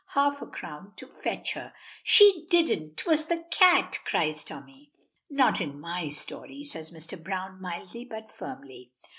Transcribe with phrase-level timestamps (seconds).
[0.15, 4.91] Half a crown to fetch her'" "She didn't 'twas the cat," cries Tommy.
[5.29, 7.23] "Not in my story," says Mr.
[7.23, 8.89] Browne, mildly but firmly.